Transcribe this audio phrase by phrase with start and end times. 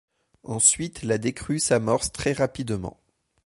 [0.45, 2.99] Ensuite la décrue s'amorce très rapidement.